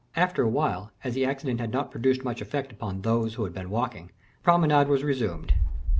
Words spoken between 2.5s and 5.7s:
upon those who had been walking, the promenade was resumed.